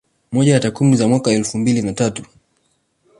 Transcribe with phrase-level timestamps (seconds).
[0.31, 2.23] Moja ya takwimu za mwaka elfu mbili na tatu